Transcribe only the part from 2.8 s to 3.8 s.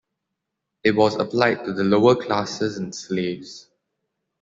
slaves.